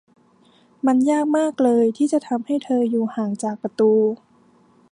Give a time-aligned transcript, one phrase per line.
[0.85, 3.93] มันยากมากเลย ที่จะทำให้เธออยู่ห่างจากประตู